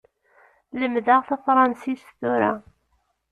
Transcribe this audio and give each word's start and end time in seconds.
Lemmdeɣ 0.79 1.19
tafransist 1.27 2.01
tura. 2.19 2.51